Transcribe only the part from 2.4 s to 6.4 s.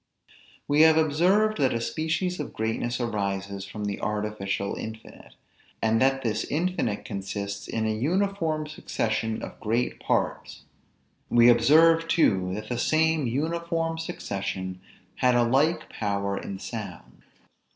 greatness arises from the artificial infinite; and that